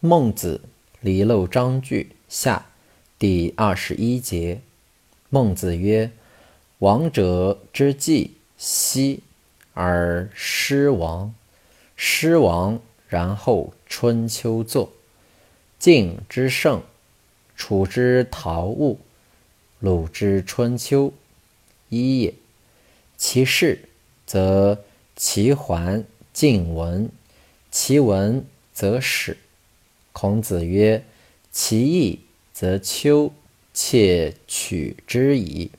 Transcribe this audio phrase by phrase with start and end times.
[0.00, 0.60] 孟子
[1.00, 2.66] 离娄章句下
[3.18, 4.60] 第二十一节。
[5.28, 6.12] 孟子曰
[6.78, 9.24] ：“王者之祭息
[9.74, 11.34] 而失亡，
[11.96, 14.92] 失亡然后春秋作。
[15.80, 16.80] 晋之盛，
[17.56, 19.00] 楚之陶物，
[19.80, 21.12] 鲁之春秋，
[21.88, 22.32] 一也。
[23.16, 23.88] 其事
[24.24, 24.84] 则
[25.16, 27.10] 其环晋文，
[27.72, 29.36] 其文则始。”
[30.20, 31.04] 孔子曰
[31.52, 32.22] ：“其义
[32.52, 33.30] 则丘，
[33.72, 35.70] 且取之矣。”